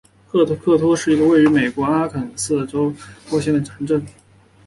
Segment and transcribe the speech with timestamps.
[0.25, 2.93] 赫克托是一个位于美国阿肯色州波
[3.29, 4.03] 普县的城镇。